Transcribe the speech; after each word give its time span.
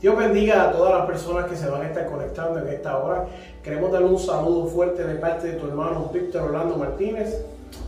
Dios 0.00 0.16
bendiga 0.16 0.62
a 0.62 0.72
todas 0.72 0.94
las 0.96 1.06
personas 1.06 1.46
que 1.50 1.56
se 1.56 1.68
van 1.68 1.82
a 1.82 1.88
estar 1.88 2.06
conectando 2.06 2.60
en 2.60 2.68
esta 2.68 2.98
hora. 2.98 3.26
Queremos 3.64 3.90
darle 3.90 4.06
un 4.06 4.18
saludo 4.18 4.66
fuerte 4.68 5.02
de 5.02 5.16
parte 5.16 5.48
de 5.48 5.52
tu 5.54 5.66
hermano 5.66 6.08
Víctor 6.14 6.42
Orlando 6.42 6.76
Martínez. 6.76 7.44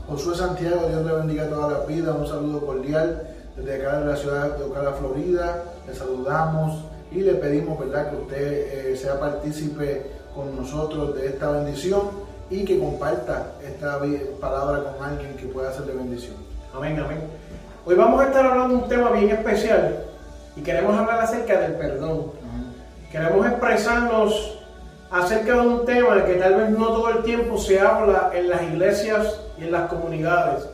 Josué 0.09 0.35
Santiago, 0.35 0.89
Dios 0.89 1.07
le 1.07 1.13
bendiga 1.13 1.45
a 1.45 1.49
todas 1.49 1.73
las 1.73 1.87
vidas. 1.87 2.17
Un 2.19 2.27
saludo 2.27 2.67
cordial 2.67 3.29
desde 3.57 3.77
acá 3.77 4.01
de 4.01 4.07
la 4.07 4.17
ciudad 4.17 4.57
de 4.57 4.65
Ocala, 4.65 4.91
Florida. 4.95 5.63
Le 5.87 5.95
saludamos 5.95 6.85
y 7.13 7.21
le 7.21 7.35
pedimos 7.35 7.79
¿verdad? 7.79 8.11
que 8.11 8.17
usted 8.17 8.91
eh, 8.91 8.97
sea 8.97 9.21
partícipe 9.21 10.07
con 10.35 10.57
nosotros 10.57 11.15
de 11.15 11.29
esta 11.29 11.53
bendición 11.53 12.11
y 12.51 12.65
que 12.65 12.81
comparta 12.81 13.53
esta 13.65 14.01
palabra 14.41 14.83
con 14.83 15.07
alguien 15.07 15.37
que 15.37 15.47
pueda 15.47 15.71
hacerle 15.71 15.93
bendición. 15.93 16.35
Amén, 16.75 16.99
amén. 16.99 17.21
Hoy 17.87 17.95
vamos 17.95 18.21
a 18.21 18.27
estar 18.27 18.45
hablando 18.45 18.79
de 18.79 18.83
un 18.83 18.89
tema 18.89 19.11
bien 19.13 19.31
especial 19.31 20.10
y 20.57 20.63
queremos 20.63 20.97
hablar 20.97 21.21
acerca 21.21 21.61
del 21.61 21.75
perdón. 21.75 22.33
Queremos 23.11 23.47
expresarnos 23.47 24.59
acerca 25.11 25.55
de 25.55 25.61
un 25.61 25.85
tema 25.85 26.25
que 26.25 26.35
tal 26.35 26.55
vez 26.55 26.71
no 26.71 26.89
todo 26.89 27.11
el 27.11 27.23
tiempo 27.23 27.59
se 27.59 27.81
habla 27.81 28.31
en 28.33 28.49
las 28.49 28.63
iglesias 28.63 29.41
y 29.59 29.65
en 29.65 29.73
las 29.73 29.89
comunidades. 29.89 30.69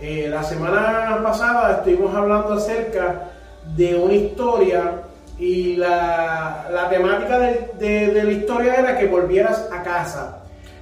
Eh, 0.00 0.28
la 0.28 0.42
semana 0.42 1.20
pasada 1.22 1.78
estuvimos 1.78 2.14
hablando 2.14 2.54
acerca 2.54 3.30
de 3.76 3.94
una 3.96 4.14
historia 4.14 5.02
y 5.38 5.76
la, 5.76 6.88
temática 6.90 7.38
de, 7.38 8.10
la 8.12 8.32
historia 8.32 8.74
era 8.74 8.98
que 8.98 9.06
volvieras 9.06 9.68
a 9.72 9.82
casa. 9.82 10.38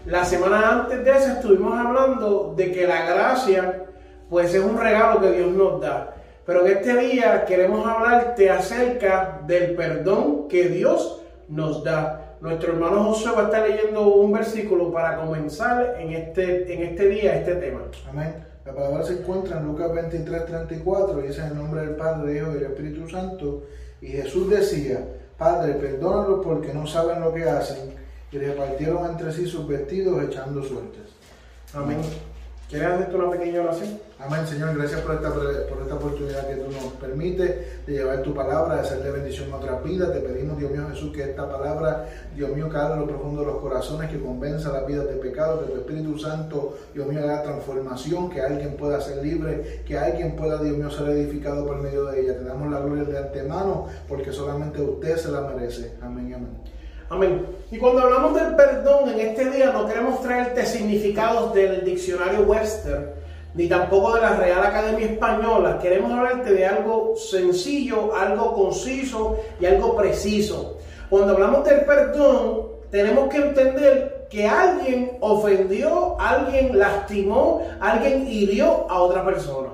La 0.06 0.24
semana 0.24 0.70
antes 0.70 1.04
de 1.04 1.10
eso 1.10 1.32
estuvimos 1.32 1.78
hablando 1.78 2.54
de 2.56 2.72
que 2.72 2.86
la 2.86 3.04
gracia 3.04 3.84
pues 4.28 4.54
es 4.54 4.62
un 4.62 4.78
regalo 4.78 5.20
que 5.20 5.32
Dios 5.32 5.50
nos 5.52 5.80
da. 5.80 6.14
Pero 6.50 6.66
en 6.66 6.78
este 6.78 6.96
día 6.96 7.44
queremos 7.44 7.86
hablarte 7.86 8.50
acerca 8.50 9.40
del 9.46 9.76
perdón 9.76 10.48
que 10.48 10.68
Dios 10.68 11.22
nos 11.48 11.84
da. 11.84 12.38
Nuestro 12.40 12.72
hermano 12.72 13.04
José 13.04 13.30
va 13.30 13.42
a 13.42 13.44
estar 13.44 13.68
leyendo 13.68 14.12
un 14.16 14.32
versículo 14.32 14.90
para 14.90 15.18
comenzar 15.18 15.94
en 16.00 16.10
este, 16.10 16.74
en 16.74 16.82
este 16.82 17.06
día 17.06 17.36
este 17.36 17.54
tema. 17.54 17.82
Amén. 18.08 18.34
La 18.66 18.74
palabra 18.74 19.04
se 19.04 19.20
encuentra 19.20 19.60
en 19.60 19.66
Lucas 19.68 19.94
23, 19.94 20.46
34 20.46 21.20
y 21.20 21.28
dice 21.28 21.40
en 21.40 21.46
el 21.46 21.54
nombre 21.54 21.82
del 21.82 21.94
Padre, 21.94 22.38
Hijo 22.38 22.50
y 22.50 22.54
del 22.54 22.64
Espíritu 22.64 23.08
Santo. 23.08 23.62
Y 24.00 24.08
Jesús 24.08 24.50
decía, 24.50 25.06
Padre, 25.38 25.74
perdónalos 25.74 26.44
porque 26.44 26.74
no 26.74 26.84
saben 26.84 27.20
lo 27.20 27.32
que 27.32 27.44
hacen. 27.44 27.94
Y 28.32 28.38
repartieron 28.38 29.08
entre 29.08 29.32
sí 29.32 29.46
sus 29.46 29.68
vestidos 29.68 30.20
echando 30.24 30.64
suertes. 30.64 31.12
Amén. 31.72 31.98
¿Quieres 32.70 32.86
hacer 32.86 33.16
una 33.16 33.30
pequeña 33.32 33.62
oración? 33.62 33.98
Amén, 34.20 34.46
Señor. 34.46 34.76
Gracias 34.76 35.00
por 35.00 35.16
esta, 35.16 35.34
por 35.34 35.82
esta 35.82 35.94
oportunidad 35.96 36.46
que 36.46 36.54
tú 36.54 36.70
nos 36.70 36.92
permites 37.00 37.84
de 37.84 37.92
llevar 37.92 38.22
tu 38.22 38.32
palabra, 38.32 38.76
de 38.76 38.80
hacerle 38.82 39.10
bendición 39.10 39.52
a 39.52 39.56
otras 39.56 39.82
vidas. 39.82 40.12
Te 40.12 40.20
pedimos, 40.20 40.56
Dios 40.56 40.70
mío 40.70 40.86
Jesús, 40.88 41.12
que 41.12 41.24
esta 41.24 41.50
palabra, 41.50 42.06
Dios 42.36 42.50
mío, 42.50 42.68
caiga 42.68 42.94
en 42.94 43.00
lo 43.00 43.06
profundo 43.08 43.40
de 43.40 43.48
los 43.48 43.56
corazones, 43.56 44.08
que 44.08 44.20
convenza 44.20 44.70
las 44.70 44.86
vidas 44.86 45.08
de 45.08 45.14
pecado, 45.14 45.66
que 45.66 45.72
tu 45.72 45.78
Espíritu 45.80 46.16
Santo, 46.16 46.78
Dios 46.94 47.08
mío, 47.08 47.24
haga 47.24 47.42
transformación, 47.42 48.30
que 48.30 48.40
alguien 48.40 48.76
pueda 48.76 49.00
ser 49.00 49.20
libre, 49.20 49.82
que 49.84 49.98
alguien 49.98 50.36
pueda, 50.36 50.62
Dios 50.62 50.76
mío, 50.76 50.90
ser 50.92 51.08
edificado 51.08 51.66
por 51.66 51.82
medio 51.82 52.04
de 52.04 52.20
ella. 52.20 52.38
Te 52.38 52.44
damos 52.44 52.70
la 52.70 52.78
gloria 52.78 53.02
de 53.02 53.18
antemano, 53.18 53.88
porque 54.06 54.32
solamente 54.32 54.80
usted 54.80 55.16
se 55.16 55.32
la 55.32 55.40
merece. 55.40 55.94
Amén 56.00 56.32
amén. 56.34 56.80
Amén. 57.10 57.44
Y 57.72 57.78
cuando 57.78 58.02
hablamos 58.02 58.32
del 58.36 58.54
perdón 58.54 58.89
traerte 60.22 60.66
significados 60.66 61.52
del 61.54 61.84
diccionario 61.84 62.40
Webster, 62.42 63.14
ni 63.54 63.68
tampoco 63.68 64.14
de 64.14 64.20
la 64.20 64.36
Real 64.36 64.64
Academia 64.64 65.06
Española. 65.06 65.78
Queremos 65.80 66.12
hablarte 66.12 66.52
de 66.52 66.66
algo 66.66 67.14
sencillo, 67.16 68.14
algo 68.14 68.54
conciso 68.54 69.38
y 69.60 69.66
algo 69.66 69.96
preciso. 69.96 70.78
Cuando 71.08 71.32
hablamos 71.32 71.64
del 71.64 71.80
perdón, 71.80 72.68
tenemos 72.90 73.28
que 73.28 73.38
entender 73.38 74.26
que 74.30 74.46
alguien 74.46 75.18
ofendió, 75.20 76.16
alguien 76.20 76.78
lastimó, 76.78 77.62
alguien 77.80 78.28
hirió 78.28 78.86
a 78.88 79.02
otra 79.02 79.24
persona. 79.24 79.70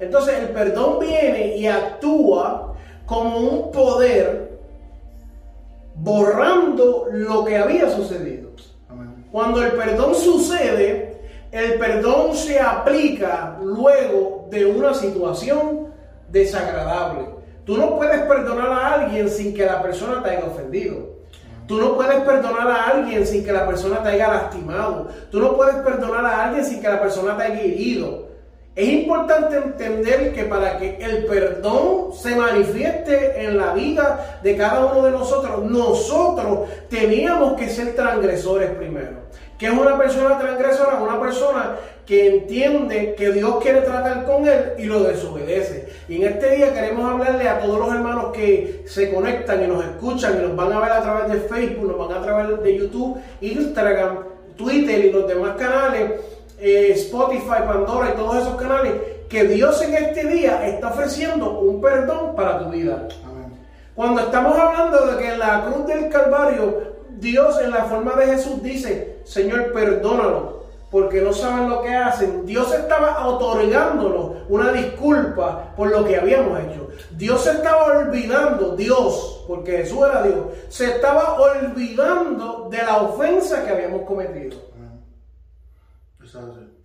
Entonces 0.00 0.38
el 0.40 0.48
perdón 0.48 0.98
viene 0.98 1.56
y 1.56 1.66
actúa 1.66 2.74
como 3.06 3.38
un 3.38 3.70
poder 3.70 4.58
borrando 5.94 7.06
lo 7.12 7.44
que 7.44 7.56
había 7.56 7.88
sucedido. 7.90 8.43
Cuando 9.34 9.64
el 9.64 9.72
perdón 9.72 10.14
sucede, 10.14 11.18
el 11.50 11.74
perdón 11.74 12.36
se 12.36 12.60
aplica 12.60 13.58
luego 13.60 14.46
de 14.48 14.64
una 14.64 14.94
situación 14.94 15.88
desagradable. 16.28 17.30
Tú 17.64 17.76
no 17.76 17.96
puedes 17.96 18.20
perdonar 18.28 18.68
a 18.68 18.94
alguien 18.94 19.28
sin 19.28 19.52
que 19.52 19.66
la 19.66 19.82
persona 19.82 20.22
te 20.22 20.30
haya 20.30 20.46
ofendido. 20.46 21.16
Tú 21.66 21.80
no 21.80 21.96
puedes 21.96 22.20
perdonar 22.22 22.70
a 22.70 22.84
alguien 22.90 23.26
sin 23.26 23.44
que 23.44 23.50
la 23.50 23.66
persona 23.66 24.04
te 24.04 24.10
haya 24.10 24.28
lastimado. 24.28 25.08
Tú 25.32 25.40
no 25.40 25.56
puedes 25.56 25.74
perdonar 25.78 26.24
a 26.24 26.44
alguien 26.44 26.64
sin 26.64 26.80
que 26.80 26.88
la 26.88 27.00
persona 27.00 27.36
te 27.36 27.42
haya 27.42 27.60
herido. 27.60 28.28
Es 28.76 28.88
importante 28.88 29.56
entender 29.56 30.32
que 30.34 30.44
para 30.44 30.78
que 30.78 30.96
el 31.00 31.26
perdón 31.26 32.12
se 32.12 32.34
manifieste 32.34 33.44
en 33.44 33.56
la 33.56 33.72
vida 33.72 34.40
de 34.42 34.56
cada 34.56 34.86
uno 34.86 35.06
de 35.06 35.12
nosotros, 35.12 35.62
nosotros 35.62 36.68
teníamos 36.88 37.54
que 37.54 37.68
ser 37.68 37.94
transgresores 37.94 38.70
primero. 38.70 39.24
¿Qué 39.58 39.66
es 39.66 39.72
una 39.72 39.96
persona 39.96 40.36
transgresora? 40.40 41.00
Una 41.00 41.20
persona 41.20 41.76
que 42.04 42.26
entiende 42.26 43.14
que 43.16 43.30
Dios 43.30 43.62
quiere 43.62 43.82
tratar 43.82 44.24
con 44.24 44.46
él 44.48 44.72
y 44.76 44.86
lo 44.86 45.04
desobedece. 45.04 45.88
Y 46.08 46.16
en 46.16 46.32
este 46.32 46.56
día 46.56 46.74
queremos 46.74 47.08
hablarle 47.08 47.48
a 47.48 47.60
todos 47.60 47.78
los 47.78 47.94
hermanos 47.94 48.32
que 48.32 48.82
se 48.86 49.14
conectan 49.14 49.62
y 49.62 49.68
nos 49.68 49.84
escuchan 49.84 50.36
y 50.36 50.42
nos 50.42 50.56
van 50.56 50.72
a 50.72 50.80
ver 50.80 50.90
a 50.90 51.00
través 51.00 51.32
de 51.32 51.48
Facebook, 51.48 51.86
nos 51.86 52.08
van 52.08 52.18
a 52.18 52.20
a 52.20 52.22
través 52.24 52.62
de 52.62 52.76
YouTube, 52.76 53.18
Instagram, 53.40 54.18
Twitter 54.56 55.04
y 55.04 55.12
los 55.12 55.28
demás 55.28 55.56
canales 55.56 56.12
eh, 56.64 56.92
Spotify, 56.92 57.60
Pandora 57.66 58.10
y 58.10 58.16
todos 58.16 58.36
esos 58.36 58.56
canales, 58.56 58.94
que 59.28 59.44
Dios 59.44 59.82
en 59.82 59.94
este 59.94 60.26
día 60.26 60.66
está 60.66 60.88
ofreciendo 60.88 61.60
un 61.60 61.78
perdón 61.82 62.34
para 62.34 62.58
tu 62.58 62.70
vida. 62.70 63.06
Cuando 63.94 64.22
estamos 64.22 64.58
hablando 64.58 65.06
de 65.06 65.18
que 65.18 65.32
en 65.34 65.38
la 65.40 65.66
cruz 65.66 65.86
del 65.86 66.08
Calvario, 66.08 66.94
Dios 67.18 67.60
en 67.60 67.70
la 67.70 67.84
forma 67.84 68.14
de 68.14 68.26
Jesús 68.28 68.62
dice, 68.62 69.18
Señor, 69.24 69.74
perdónalo, 69.74 70.64
porque 70.90 71.20
no 71.20 71.34
saben 71.34 71.68
lo 71.68 71.82
que 71.82 71.94
hacen. 71.94 72.46
Dios 72.46 72.72
estaba 72.72 73.26
otorgándolo 73.26 74.36
una 74.48 74.72
disculpa 74.72 75.74
por 75.76 75.90
lo 75.90 76.02
que 76.06 76.16
habíamos 76.16 76.58
hecho. 76.60 76.88
Dios 77.10 77.42
se 77.44 77.50
estaba 77.50 77.84
olvidando, 77.84 78.74
Dios, 78.74 79.44
porque 79.46 79.78
Jesús 79.78 79.98
era 79.98 80.22
Dios, 80.22 80.38
se 80.70 80.86
estaba 80.86 81.38
olvidando 81.38 82.68
de 82.70 82.78
la 82.78 83.02
ofensa 83.02 83.64
que 83.66 83.70
habíamos 83.70 84.02
cometido. 84.02 84.73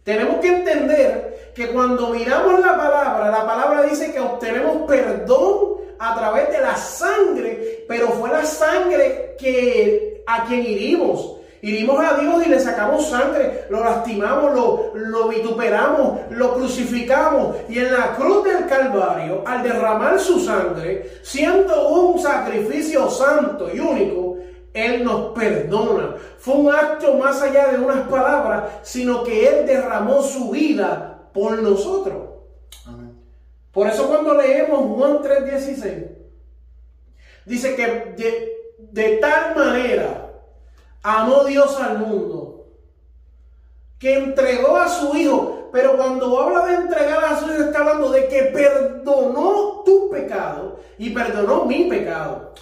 Tenemos 0.04 0.38
que 0.40 0.48
entender 0.48 1.52
que 1.56 1.68
cuando 1.72 2.10
miramos 2.10 2.60
la 2.60 2.78
palabra, 2.78 3.30
la 3.30 3.46
palabra 3.46 3.84
dice 3.84 4.12
que 4.12 4.20
obtenemos 4.20 4.88
perdón 4.88 5.80
a 6.00 6.16
través 6.16 6.50
de 6.50 6.62
la 6.62 6.76
sangre, 6.76 7.86
pero 7.88 8.10
fue 8.10 8.30
la 8.30 8.46
sangre 8.46 9.36
que 9.38 10.24
a 10.26 10.46
quien 10.46 10.62
herimos. 10.62 11.36
Irimos 11.62 12.00
a 12.00 12.14
Dios 12.14 12.46
y 12.46 12.50
le 12.50 12.60
sacamos 12.60 13.10
sangre, 13.10 13.66
lo 13.70 13.84
lastimamos, 13.84 14.54
lo, 14.54 14.92
lo 14.96 15.28
vituperamos, 15.28 16.20
lo 16.30 16.54
crucificamos. 16.54 17.58
Y 17.68 17.80
en 17.80 17.92
la 17.92 18.16
cruz 18.16 18.46
del 18.46 18.66
Calvario, 18.66 19.44
al 19.46 19.62
derramar 19.62 20.18
su 20.20 20.40
sangre, 20.40 21.20
siendo 21.22 21.90
un 21.90 22.18
sacrificio 22.18 23.10
santo 23.10 23.70
y 23.74 23.80
único, 23.80 24.29
él 24.74 25.04
nos 25.04 25.34
perdona. 25.34 26.16
Fue 26.38 26.56
un 26.56 26.74
acto 26.74 27.14
más 27.16 27.42
allá 27.42 27.70
de 27.70 27.80
unas 27.80 28.08
palabras, 28.08 28.66
sino 28.84 29.24
que 29.24 29.48
Él 29.48 29.66
derramó 29.66 30.22
su 30.22 30.52
vida 30.52 31.30
por 31.34 31.62
nosotros. 31.62 32.30
Por 33.72 33.88
eso 33.88 34.08
cuando 34.08 34.34
leemos 34.36 34.98
Juan 34.98 35.20
3:16, 35.22 36.08
dice 37.46 37.76
que 37.76 38.14
de, 38.18 38.54
de 38.78 39.18
tal 39.18 39.56
manera 39.56 40.32
amó 41.04 41.44
Dios 41.46 41.80
al 41.80 42.00
mundo, 42.00 42.68
que 43.98 44.16
entregó 44.16 44.78
a 44.78 44.88
su 44.88 45.16
Hijo. 45.16 45.56
Pero 45.72 45.98
cuando 45.98 46.40
habla 46.40 46.66
de 46.66 46.76
entregar 46.76 47.24
a 47.24 47.40
su 47.40 47.46
Hijo, 47.46 47.64
está 47.64 47.80
hablando 47.80 48.10
de 48.10 48.28
que 48.28 48.44
perdonó 48.46 49.84
tu 49.86 50.10
pecado 50.10 50.80
y 50.98 51.12
perdonó 51.12 51.66
mi 51.66 51.86
pecado. 51.86 52.54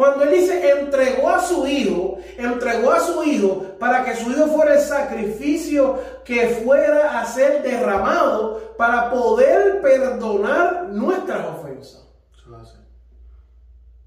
Cuando 0.00 0.24
él 0.24 0.30
dice 0.30 0.80
entregó 0.80 1.28
a 1.28 1.42
su 1.42 1.66
hijo, 1.66 2.16
entregó 2.38 2.90
a 2.90 3.00
su 3.00 3.22
hijo 3.22 3.66
para 3.78 4.02
que 4.02 4.16
su 4.16 4.30
hijo 4.30 4.46
fuera 4.46 4.72
el 4.72 4.80
sacrificio 4.80 5.98
que 6.24 6.62
fuera 6.64 7.20
a 7.20 7.26
ser 7.26 7.62
derramado 7.62 8.72
para 8.78 9.10
poder 9.10 9.82
perdonar 9.82 10.88
nuestras 10.88 11.46
ofensas. 11.48 12.08
Eso 12.34 12.56
hace. 12.56 12.78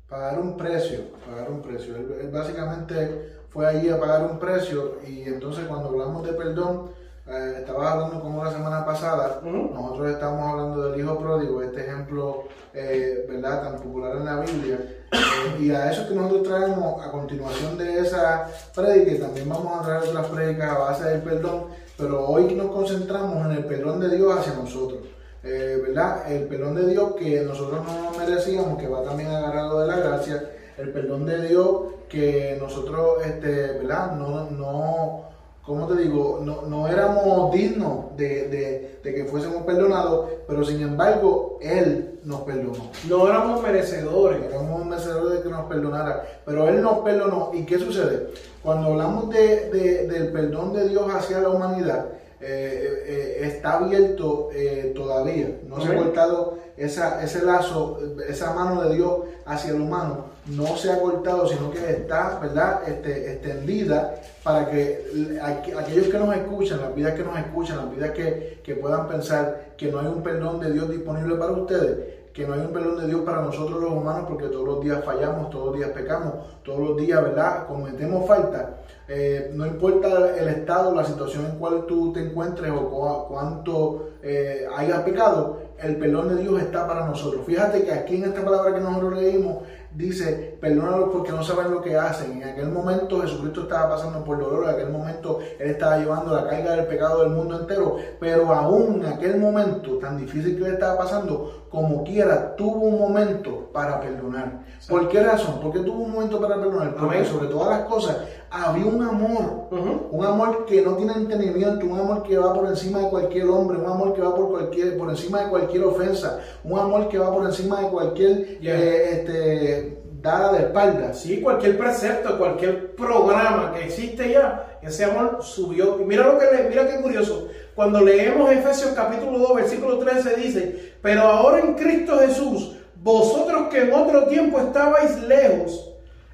Pagar 0.09 0.39
un 0.39 0.57
precio, 0.57 1.11
pagar 1.29 1.51
un 1.51 1.61
precio. 1.61 1.95
Él, 1.95 2.11
él 2.21 2.31
básicamente 2.31 3.43
fue 3.49 3.67
allí 3.67 3.87
a 3.91 3.99
pagar 3.99 4.23
un 4.23 4.39
precio 4.39 4.97
y 5.07 5.21
entonces 5.21 5.67
cuando 5.67 5.89
hablamos 5.89 6.25
de 6.25 6.33
perdón, 6.33 6.89
eh, 7.27 7.55
estaba 7.59 7.93
hablando 7.93 8.21
como 8.21 8.43
la 8.43 8.51
semana 8.51 8.85
pasada, 8.85 9.39
nosotros 9.43 10.11
estamos 10.11 10.51
hablando 10.51 10.89
del 10.89 10.99
hijo 10.99 11.17
pródigo, 11.17 11.61
este 11.61 11.81
ejemplo, 11.81 12.43
eh, 12.73 13.25
¿verdad?, 13.29 13.63
tan 13.63 13.75
popular 13.77 14.17
en 14.17 14.25
la 14.25 14.39
Biblia. 14.41 14.79
Eh, 15.11 15.61
y 15.61 15.71
a 15.71 15.91
eso 15.91 16.07
que 16.07 16.15
nosotros 16.15 16.43
traemos 16.43 17.05
a 17.05 17.11
continuación 17.11 17.77
de 17.77 17.99
esa 17.99 18.49
prédica, 18.75 19.11
y 19.11 19.19
también 19.19 19.47
vamos 19.47 19.79
a 19.79 19.83
traer 19.83 20.09
otras 20.09 20.27
prédicas 20.27 20.71
a 20.71 20.77
base 20.79 21.03
del 21.05 21.21
perdón, 21.21 21.67
pero 21.97 22.27
hoy 22.27 22.53
nos 22.55 22.71
concentramos 22.71 23.45
en 23.45 23.51
el 23.51 23.65
perdón 23.65 23.99
de 23.99 24.15
Dios 24.15 24.37
hacia 24.37 24.53
nosotros. 24.53 25.01
Eh, 25.43 25.81
¿Verdad? 25.85 26.31
El 26.31 26.47
perdón 26.47 26.75
de 26.75 26.87
Dios 26.87 27.15
que 27.15 27.41
nosotros 27.41 27.85
no 27.85 28.03
nos 28.03 28.17
merecíamos, 28.17 28.79
que 28.79 28.87
va 28.87 29.03
también 29.03 29.29
agarrado 29.29 29.81
de 29.81 29.87
la 29.87 29.97
gracia, 29.97 30.51
el 30.77 30.89
perdón 30.91 31.25
de 31.25 31.47
Dios 31.49 31.81
que 32.07 32.57
nosotros, 32.59 33.25
este, 33.25 33.73
¿verdad? 33.79 34.13
No, 34.13 34.49
no, 34.49 35.32
¿cómo 35.65 35.87
te 35.87 36.01
digo? 36.01 36.39
No, 36.43 36.63
no 36.63 36.87
éramos 36.87 37.51
dignos 37.51 38.15
de, 38.17 38.47
de- 38.49 38.99
de 39.03 39.13
que 39.13 39.25
fuésemos 39.25 39.63
perdonados, 39.63 40.29
pero 40.47 40.63
sin 40.63 40.81
embargo, 40.81 41.57
Él 41.61 42.19
nos 42.23 42.41
perdonó. 42.41 42.89
No 43.09 43.27
éramos 43.27 43.61
merecedores. 43.61 44.43
Éramos 44.49 44.85
merecedores 44.85 45.37
de 45.39 45.43
que 45.43 45.49
nos 45.49 45.65
perdonara, 45.65 46.23
pero 46.45 46.69
Él 46.69 46.81
nos 46.81 46.99
perdonó. 46.99 47.51
¿Y 47.53 47.65
qué 47.65 47.77
sucede? 47.79 48.29
Cuando 48.63 48.87
hablamos 48.93 49.29
de, 49.29 49.69
de- 49.71 50.07
del 50.07 50.31
perdón 50.31 50.71
de 50.73 50.87
Dios 50.87 51.03
hacia 51.13 51.39
la 51.41 51.49
humanidad, 51.49 52.05
eh, 52.45 53.03
eh, 53.07 53.47
está 53.47 53.73
abierto 53.79 54.49
eh, 54.53 54.91
todavía. 54.95 55.57
No 55.67 55.81
se 55.81 55.87
ha 55.87 55.95
cortado 56.03 56.57
esa, 56.77 57.23
ese 57.23 57.43
lazo, 57.45 57.99
esa 58.27 58.53
mano 58.53 58.83
de 58.83 58.95
Dios 58.95 59.19
hacia 59.45 59.71
el 59.71 59.81
humano. 59.81 60.25
No 60.47 60.75
se 60.75 60.91
ha 60.91 60.99
cortado, 60.99 61.47
sino 61.47 61.71
que 61.71 61.79
está, 61.89 62.37
¿verdad? 62.41 62.81
Este, 62.87 63.31
extendida 63.33 64.15
para 64.43 64.69
que 64.69 65.05
aqu- 65.41 65.77
aquellos 65.79 66.07
que 66.07 66.19
nos 66.19 66.35
escuchan, 66.35 66.81
las 66.81 66.93
vidas 66.93 67.13
que 67.13 67.23
nos 67.23 67.37
escuchan, 67.39 67.77
las 67.77 67.95
vidas 67.95 68.11
que, 68.11 68.59
que 68.61 68.75
puedan 68.75 69.07
pensar 69.07 69.67
que 69.77 69.89
no 69.89 69.99
hay 69.99 70.07
un 70.07 70.21
perdón 70.21 70.59
de 70.59 70.71
Dios 70.73 70.89
disponible 70.89 71.35
para 71.35 71.53
ustedes, 71.53 71.97
que 72.33 72.47
no 72.47 72.53
hay 72.53 72.61
un 72.61 72.73
perdón 72.73 72.99
de 72.99 73.07
Dios 73.07 73.21
para 73.21 73.41
nosotros 73.41 73.79
los 73.79 73.91
humanos 73.91 74.25
porque 74.27 74.47
todos 74.47 74.65
los 74.65 74.81
días 74.81 75.03
fallamos, 75.05 75.51
todos 75.51 75.67
los 75.67 75.75
días 75.77 75.91
pecamos, 75.91 76.33
todos 76.63 76.79
los 76.79 76.97
días, 76.97 77.21
¿verdad? 77.21 77.67
Cometemos 77.67 78.27
falta. 78.27 78.77
Eh, 79.07 79.51
no 79.53 79.67
importa 79.67 80.35
el 80.35 80.47
estado, 80.47 80.95
la 80.95 81.05
situación 81.05 81.45
en 81.45 81.57
cual 81.59 81.85
tú 81.85 82.11
te 82.11 82.21
encuentres 82.21 82.71
o 82.71 83.27
cuánto 83.29 84.09
eh, 84.23 84.65
hayas 84.75 85.01
pecado, 85.01 85.59
el 85.77 85.97
perdón 85.97 86.29
de 86.29 86.41
Dios 86.41 86.59
está 86.61 86.87
para 86.87 87.05
nosotros. 87.05 87.45
Fíjate 87.45 87.83
que 87.83 87.91
aquí 87.91 88.15
en 88.15 88.23
esta 88.23 88.43
palabra 88.43 88.73
que 88.73 88.81
nosotros 88.81 89.15
leímos 89.15 89.57
dice, 89.95 90.57
perdónalos 90.59 91.09
porque 91.11 91.31
no 91.31 91.43
saben 91.43 91.71
lo 91.71 91.81
que 91.81 91.97
hacen. 91.97 92.41
En 92.41 92.49
aquel 92.49 92.69
momento 92.69 93.21
Jesucristo 93.21 93.63
estaba 93.63 93.95
pasando 93.95 94.23
por 94.23 94.39
dolor, 94.39 94.65
en 94.65 94.69
aquel 94.71 94.89
momento 94.89 95.39
Él 95.59 95.71
estaba 95.71 95.97
llevando 95.97 96.35
la 96.35 96.47
carga 96.47 96.75
del 96.75 96.85
pecado 96.85 97.21
del 97.21 97.29
mundo 97.29 97.59
entero, 97.59 97.97
pero 98.19 98.53
aún 98.53 99.03
en 99.03 99.13
aquel 99.13 99.37
momento 99.37 99.97
tan 99.97 100.17
difícil 100.17 100.57
que 100.57 100.63
le 100.63 100.73
estaba 100.73 100.97
pasando, 100.97 101.67
como 101.69 102.03
quiera, 102.03 102.55
tuvo 102.55 102.81
un 102.81 102.99
momento 102.99 103.69
para 103.73 103.99
perdonar. 103.99 104.63
¿Por 104.87 105.09
qué 105.09 105.23
razón? 105.23 105.59
¿Por 105.59 105.71
qué 105.71 105.79
tuvo 105.79 106.03
un 106.03 106.11
momento 106.11 106.39
para 106.39 106.55
perdonar? 106.55 106.95
Porque 106.95 107.25
sobre 107.25 107.47
todas 107.47 107.79
las 107.79 107.87
cosas 107.87 108.17
había 108.53 108.85
un 108.85 109.01
amor 109.01 109.67
un 110.11 110.23
amor 110.23 110.65
que 110.65 110.81
no 110.83 110.95
tiene 110.95 111.13
entendimiento, 111.13 111.87
un 111.87 111.99
amor 111.99 112.21
que 112.21 112.37
va 112.37 112.53
por 112.53 112.67
encima 112.67 112.99
de 112.99 113.09
cualquier 113.09 113.47
hombre, 113.47 113.79
un 113.79 113.87
amor 113.87 114.13
que 114.13 114.21
va 114.21 114.35
por 114.35 114.49
cualquier, 114.51 114.95
por 114.95 115.09
encima 115.09 115.41
de 115.41 115.49
cualquier 115.49 115.83
ofensa, 115.85 116.39
un 116.63 116.77
amor 116.77 117.09
que 117.09 117.17
va 117.17 117.33
por 117.33 117.43
encima 117.45 117.81
de 117.81 117.87
cualquier 117.87 118.59
Yeah. 118.59 118.75
eh, 118.75 119.11
este, 119.11 120.03
dada 120.21 120.53
de 120.53 120.59
espaldas. 120.59 121.19
Sí, 121.19 121.41
cualquier 121.41 121.77
precepto, 121.77 122.37
cualquier 122.37 122.95
programa 122.95 123.73
que 123.73 123.85
existe 123.85 124.31
ya, 124.31 124.77
ese 124.83 125.05
amor 125.05 125.39
subió. 125.41 125.99
Y 125.99 126.05
mira 126.05 126.27
lo 126.27 126.37
que 126.37 126.45
le, 126.45 126.69
mira 126.69 126.87
qué 126.87 127.01
curioso. 127.01 127.47
Cuando 127.75 128.01
leemos 128.01 128.51
Efesios 128.51 128.91
capítulo 128.95 129.39
2, 129.39 129.55
versículo 129.55 129.97
13 129.97 130.35
dice, 130.35 130.93
pero 131.01 131.23
ahora 131.23 131.59
en 131.59 131.73
Cristo 131.73 132.19
Jesús, 132.19 132.77
vosotros 133.01 133.67
que 133.69 133.81
en 133.81 133.93
otro 133.93 134.27
tiempo 134.27 134.59
estabais 134.59 135.21
lejos, 135.23 135.92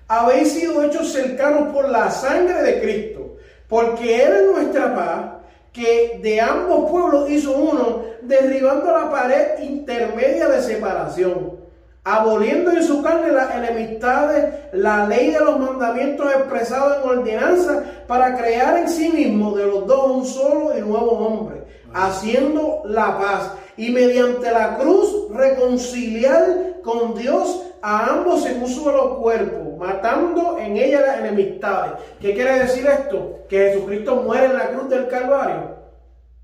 habéis 0.10 0.54
sido 0.54 0.84
hechos 0.84 1.14
cercanos 1.14 1.72
por 1.72 1.88
la 1.88 2.10
sangre 2.10 2.64
de 2.64 2.82
Cristo, 2.82 3.36
porque 3.70 4.24
Él 4.24 4.34
es 4.34 4.52
nuestra 4.52 4.96
paz, 4.96 5.26
que 5.72 6.20
de 6.24 6.42
ambos 6.42 6.90
pueblos 6.90 7.30
hizo 7.30 7.56
uno, 7.56 8.04
derribando 8.24 8.92
la 8.92 9.12
pared 9.12 9.60
intermedia 9.62 10.48
de 10.48 10.64
separación, 10.64 11.60
aboliendo 12.04 12.72
en 12.72 12.84
su 12.84 13.04
carne 13.04 13.32
las 13.32 13.54
enemistades, 13.54 14.52
la 14.74 15.06
ley 15.06 15.30
de 15.30 15.42
los 15.42 15.60
mandamientos 15.60 16.26
expresados 16.34 16.98
en 17.04 17.20
ordenanza, 17.20 17.84
para 18.08 18.36
crear 18.36 18.80
en 18.80 18.90
sí 18.90 19.10
mismo 19.10 19.56
de 19.56 19.68
los 19.68 19.86
dos 19.86 20.12
un 20.12 20.26
solo 20.26 20.76
y 20.76 20.82
nuevo 20.82 21.12
hombre, 21.12 21.64
haciendo 21.94 22.82
la 22.86 23.16
paz, 23.20 23.52
y 23.78 23.92
mediante 23.92 24.52
la 24.52 24.76
cruz 24.76 25.28
reconciliar 25.32 26.82
con 26.84 27.14
Dios 27.14 27.69
a 27.82 28.14
ambos 28.14 28.46
en 28.46 28.62
un 28.62 28.70
solo 28.70 29.18
cuerpo, 29.18 29.78
matando 29.78 30.58
en 30.60 30.78
ella 30.78 31.02
las 31.02 31.20
enemistades. 31.20 31.94
¿Qué 32.20 32.34
quiere 32.34 32.60
decir 32.60 32.86
esto? 32.86 33.40
Que 33.48 33.72
Jesucristo 33.72 34.18
muere 34.18 34.46
en 34.46 34.58
la 34.58 34.70
cruz 34.70 34.90
del 34.90 35.08
Calvario 35.08 35.76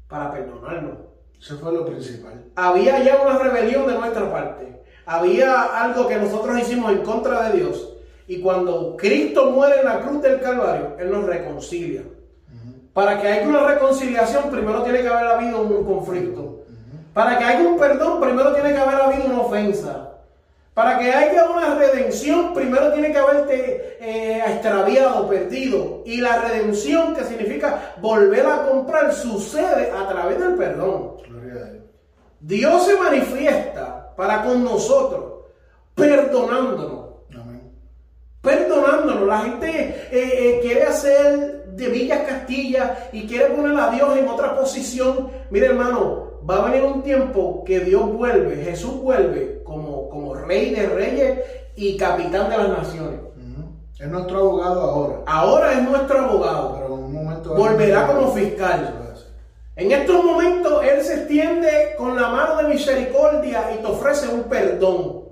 para 0.08 0.32
perdonarnos. 0.32 0.98
Eso 1.40 1.58
fue 1.58 1.74
lo 1.74 1.86
principal. 1.86 2.46
Había 2.56 3.04
ya 3.04 3.22
una 3.22 3.38
rebelión 3.38 3.88
de 3.88 3.94
nuestra 3.94 4.32
parte. 4.32 4.82
Había 5.06 5.84
algo 5.84 6.08
que 6.08 6.16
nosotros 6.18 6.60
hicimos 6.60 6.92
en 6.92 7.04
contra 7.04 7.50
de 7.50 7.58
Dios. 7.60 7.94
Y 8.28 8.42
cuando 8.42 8.96
Cristo 8.98 9.52
muere 9.52 9.82
en 9.82 9.86
la 9.86 10.00
cruz 10.00 10.22
del 10.22 10.42
Calvario, 10.42 10.96
Él 10.98 11.12
nos 11.12 11.26
reconcilia. 11.26 12.02
Para 12.94 13.22
que 13.22 13.28
haya 13.28 13.48
una 13.48 13.68
reconciliación, 13.68 14.50
primero 14.50 14.82
tiene 14.82 15.02
que 15.02 15.08
haber 15.10 15.28
habido 15.28 15.62
un 15.62 15.84
conflicto. 15.84 16.62
Para 17.14 17.38
que 17.38 17.44
haya 17.44 17.68
un 17.68 17.78
perdón, 17.78 18.20
primero 18.20 18.54
tiene 18.54 18.72
que 18.72 18.78
haber 18.78 18.96
habido 18.96 19.26
una 19.26 19.42
ofensa. 19.42 20.15
Para 20.76 21.00
que 21.00 21.10
haya 21.10 21.50
una 21.50 21.74
redención, 21.76 22.54
primero 22.54 22.92
tiene 22.92 23.14
que 23.14 23.18
haberte 23.18 23.98
eh, 23.98 24.44
extraviado, 24.46 25.26
perdido. 25.30 26.04
Y 26.06 26.18
la 26.18 26.42
redención, 26.42 27.16
que 27.16 27.24
significa 27.24 27.96
volver 28.02 28.46
a 28.46 28.68
comprar, 28.68 29.14
sucede 29.14 29.90
a 29.90 30.06
través 30.06 30.38
del 30.38 30.56
perdón. 30.56 31.16
Gloria 31.30 31.54
a 31.54 31.70
Dios. 31.72 31.84
Dios 32.42 32.86
se 32.86 32.96
manifiesta 32.98 34.14
para 34.18 34.44
con 34.44 34.66
nosotros, 34.66 35.46
perdonándonos. 35.96 37.06
Amén. 37.34 37.72
Perdonándonos. 38.42 39.28
La 39.28 39.40
gente 39.40 39.70
eh, 39.70 40.10
eh, 40.12 40.60
quiere 40.62 40.84
hacer 40.84 41.68
de 41.68 41.88
Villas 41.88 42.28
Castilla 42.28 43.08
y 43.14 43.26
quiere 43.26 43.46
poner 43.46 43.80
a 43.80 43.92
Dios 43.92 44.18
en 44.18 44.28
otra 44.28 44.54
posición. 44.54 45.32
Mire, 45.52 45.68
hermano, 45.68 46.35
va 46.48 46.58
a 46.58 46.70
venir 46.70 46.84
un 46.84 47.02
tiempo 47.02 47.64
que 47.66 47.80
Dios 47.80 48.12
vuelve, 48.14 48.58
Jesús 48.58 49.02
vuelve 49.02 49.62
como, 49.64 50.10
como 50.10 50.34
rey 50.36 50.74
de 50.74 50.88
reyes 50.88 51.40
y 51.76 51.98
capitán 51.98 52.50
de 52.50 52.58
las 52.58 52.70
naciones. 52.70 53.20
Es 53.98 54.10
nuestro 54.10 54.40
abogado 54.40 54.82
ahora, 54.82 55.16
Ahora 55.26 55.72
es 55.72 55.84
nuestro 55.84 56.20
abogado. 56.20 56.74
pero 56.74 56.86
en 56.88 57.04
un 57.04 57.14
momento... 57.14 57.56
Volverá 57.56 58.08
como 58.08 58.32
fiscal. 58.34 59.02
En 59.78 59.92
estos 59.92 60.24
momentos 60.24 60.84
Él 60.86 61.02
se 61.02 61.16
extiende 61.16 61.96
con 61.98 62.16
la 62.16 62.30
mano 62.30 62.58
de 62.58 62.74
misericordia 62.74 63.72
y 63.74 63.82
te 63.82 63.88
ofrece 63.88 64.28
un 64.28 64.44
perdón. 64.44 65.26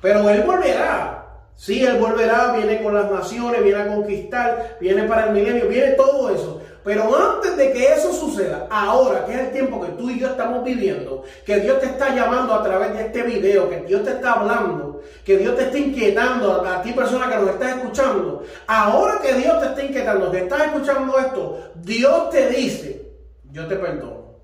Pero 0.00 0.28
Él 0.28 0.42
volverá. 0.42 1.26
Sí, 1.54 1.84
Él 1.84 1.98
volverá, 1.98 2.52
viene 2.52 2.82
con 2.82 2.94
las 2.94 3.10
naciones, 3.10 3.62
viene 3.62 3.82
a 3.82 3.88
conquistar, 3.88 4.78
viene 4.80 5.04
para 5.04 5.26
el 5.26 5.32
milenio, 5.32 5.68
viene 5.68 5.92
todo 5.92 6.30
eso. 6.30 6.60
Pero 6.90 7.14
antes 7.14 7.56
de 7.56 7.72
que 7.72 7.92
eso 7.92 8.12
suceda, 8.12 8.66
ahora 8.68 9.24
que 9.24 9.32
es 9.32 9.38
el 9.38 9.52
tiempo 9.52 9.80
que 9.80 9.92
tú 9.92 10.10
y 10.10 10.18
yo 10.18 10.26
estamos 10.26 10.64
viviendo, 10.64 11.22
que 11.46 11.60
Dios 11.60 11.78
te 11.78 11.86
está 11.86 12.12
llamando 12.12 12.52
a 12.52 12.64
través 12.64 12.94
de 12.94 13.02
este 13.02 13.22
video, 13.22 13.70
que 13.70 13.82
Dios 13.82 14.02
te 14.02 14.10
está 14.10 14.32
hablando, 14.32 15.00
que 15.24 15.38
Dios 15.38 15.54
te 15.56 15.66
está 15.66 15.78
inquietando, 15.78 16.50
a, 16.50 16.78
a 16.78 16.82
ti 16.82 16.92
persona 16.92 17.28
que 17.28 17.36
nos 17.36 17.50
estás 17.50 17.76
escuchando, 17.76 18.42
ahora 18.66 19.20
que 19.22 19.34
Dios 19.34 19.60
te 19.60 19.66
está 19.66 19.84
inquietando, 19.84 20.32
que 20.32 20.38
estás 20.38 20.62
escuchando 20.62 21.16
esto, 21.16 21.70
Dios 21.76 22.30
te 22.30 22.48
dice, 22.48 23.12
yo 23.52 23.68
te 23.68 23.76
perdono, 23.76 24.34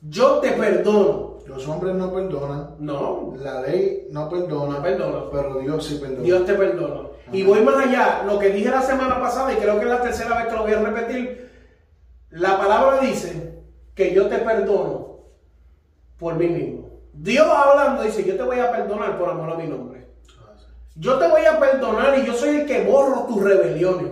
yo 0.00 0.40
te 0.40 0.50
perdono. 0.50 1.25
Los 1.46 1.66
hombres 1.68 1.94
no 1.94 2.12
perdonan, 2.12 2.74
No, 2.78 3.34
la 3.38 3.60
ley 3.60 4.08
no 4.10 4.28
perdona, 4.28 4.78
No 4.78 4.82
perdona. 4.82 5.30
pero 5.30 5.58
Dios 5.60 5.84
sí 5.86 5.98
perdona. 6.00 6.22
Dios 6.22 6.44
te 6.44 6.54
perdona. 6.54 7.08
Y 7.32 7.42
voy 7.42 7.60
más 7.60 7.86
allá, 7.86 8.22
lo 8.24 8.38
que 8.38 8.50
dije 8.50 8.68
la 8.70 8.82
semana 8.82 9.20
pasada, 9.20 9.52
y 9.52 9.56
creo 9.56 9.76
que 9.78 9.84
es 9.84 9.90
la 9.90 10.02
tercera 10.02 10.36
vez 10.38 10.46
que 10.46 10.54
lo 10.54 10.62
voy 10.62 10.72
a 10.72 10.80
repetir, 10.80 11.50
la 12.30 12.58
palabra 12.58 12.98
dice 13.00 13.62
que 13.94 14.12
yo 14.12 14.26
te 14.28 14.38
perdono 14.38 15.20
por 16.18 16.34
mí 16.34 16.48
mismo. 16.48 16.86
Dios 17.12 17.46
hablando 17.48 18.02
dice, 18.02 18.24
yo 18.24 18.36
te 18.36 18.42
voy 18.42 18.58
a 18.58 18.70
perdonar 18.70 19.18
por 19.18 19.30
amor 19.30 19.52
a 19.52 19.56
mi 19.56 19.66
nombre. 19.66 20.06
Hace. 20.52 20.66
Yo 20.96 21.18
te 21.18 21.28
voy 21.28 21.42
a 21.44 21.58
perdonar 21.58 22.18
y 22.18 22.26
yo 22.26 22.34
soy 22.34 22.56
el 22.60 22.66
que 22.66 22.84
borro 22.84 23.24
tus 23.26 23.42
rebeliones. 23.42 24.08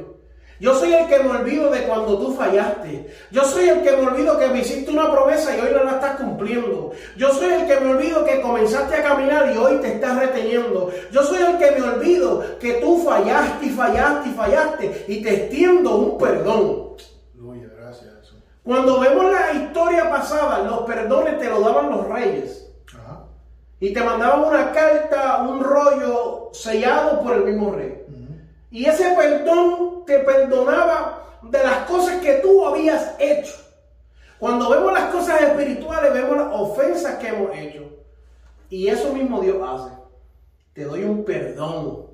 Yo 0.61 0.75
soy 0.75 0.95
el 0.95 1.09
que 1.09 1.19
me 1.19 1.31
olvido 1.31 1.71
de 1.71 1.83
cuando 1.83 2.19
tú 2.19 2.35
fallaste. 2.35 3.13
Yo 3.33 3.45
soy 3.45 3.69
el 3.69 3.83
que 3.83 3.93
me 3.97 4.07
olvido 4.07 4.39
que 4.39 4.49
me 4.49 4.61
hiciste 4.61 4.91
una 4.91 5.11
promesa 5.11 5.57
y 5.57 5.61
hoy 5.61 5.73
no 5.73 5.85
la 5.85 5.93
estás 5.93 6.17
cumpliendo. 6.17 6.93
Yo 7.17 7.33
soy 7.33 7.53
el 7.53 7.67
que 7.67 7.81
me 7.81 7.95
olvido 7.95 8.25
que 8.25 8.41
comenzaste 8.41 8.95
a 8.95 9.03
caminar 9.03 9.53
y 9.53 9.59
hoy 9.59 9.77
te 9.79 9.95
estás 9.95 10.19
reteniendo. 10.19 10.91
Yo 11.11 11.23
soy 11.23 11.43
el 11.43 11.59
que 11.59 11.73
me 11.73 11.83
olvido 11.83 12.59
que 12.61 12.75
tú 12.75 13.03
fallaste 13.05 13.67
y 13.67 13.71
fallaste 13.71 14.29
y 14.29 14.33
fallaste 14.33 15.05
y 15.09 15.23
te 15.23 15.35
extiendo 15.35 15.97
un 15.97 16.19
perdón. 16.19 16.95
gracias. 17.77 18.13
Cuando 18.63 19.01
vemos 19.01 19.25
la 19.33 19.53
historia 19.53 20.09
pasada, 20.09 20.63
los 20.63 20.81
perdones 20.83 21.39
te 21.39 21.51
lo 21.51 21.61
daban 21.61 21.91
los 21.91 22.09
reyes. 22.09 22.61
Y 23.81 23.93
te 23.93 24.03
mandaban 24.03 24.45
una 24.45 24.73
carta, 24.73 25.43
un 25.43 25.63
rollo 25.63 26.49
sellado 26.53 27.21
por 27.21 27.35
el 27.35 27.45
mismo 27.45 27.73
rey. 27.73 28.04
Y 28.75 28.87
ese 28.87 29.09
perdón 29.17 30.05
te 30.05 30.19
perdonaba 30.19 31.23
de 31.43 31.63
las 31.63 31.87
cosas 31.87 32.17
que 32.21 32.41
tú 32.43 32.67
habías 32.67 33.15
hecho. 33.21 33.55
Cuando 34.37 34.69
vemos 34.69 34.93
las 34.93 35.13
cosas 35.13 35.43
espirituales, 35.43 36.13
vemos 36.13 36.37
las 36.37 36.49
ofensas 36.51 37.15
que 37.19 37.29
hemos 37.29 37.57
hecho. 37.57 37.89
Y 38.71 38.89
eso 38.89 39.13
mismo 39.13 39.41
Dios 39.41 39.59
hace. 39.65 39.95
Te 40.73 40.83
doy 40.83 41.05
un 41.05 41.25
perdón. 41.25 42.07